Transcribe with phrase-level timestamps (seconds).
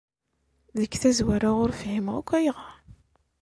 [0.79, 2.75] Deg tazwara ur fhimeɣ akk ayɣer.